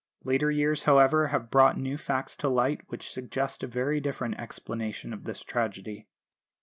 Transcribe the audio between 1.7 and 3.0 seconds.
new facts to light